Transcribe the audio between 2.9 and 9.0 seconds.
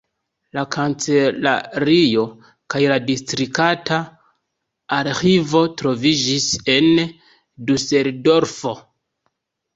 la distrikta arĥivo troviĝis en Duseldorfo.